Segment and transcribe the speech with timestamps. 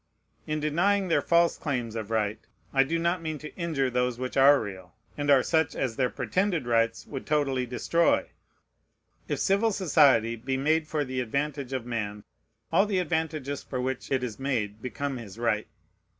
[0.47, 2.39] In denying their false claims of right,
[2.73, 6.09] I do not mean to injure those which are real, and are such as their
[6.09, 8.31] pretended rights would totally destroy.
[9.27, 12.23] If civil society be made for the advantage of man,
[12.71, 15.67] all the advantages for which it is made become his right.